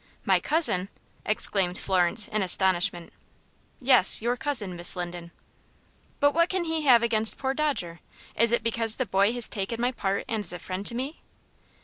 [0.25, 0.89] "My cousin!"
[1.27, 3.13] exclaimed Florence, in astonishment.
[3.79, 5.29] "Yes, your cousin, Miss Linden."
[6.19, 7.99] "But what can he have against poor Dodger!
[8.35, 11.21] Is it because the boy has taken my part and is a friend to me?"